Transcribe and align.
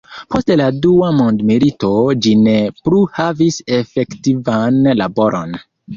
Post 0.35 0.51
la 0.61 0.69
dua 0.85 1.09
mondmilito 1.17 1.91
ĝi 2.27 2.33
ne 2.47 2.55
plu 2.87 3.03
havis 3.19 3.61
efektivan 3.81 4.81
laboron. 5.03 5.55